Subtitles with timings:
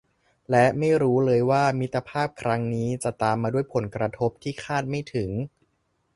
[0.51, 5.29] และไม่รู้เลยว่ามิตรภาพครั้งนี้จะตามมาด้วยผลกระทบที่คาดไม่ถึง